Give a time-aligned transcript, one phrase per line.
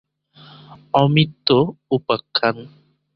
[0.93, 1.47] অমৃত
[1.91, 2.57] উপাখ্যান